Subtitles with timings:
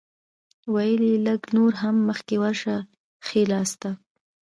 [0.73, 2.77] ویل یې لږ نور هم مخکې ورشه
[3.25, 3.89] ښی لاسته.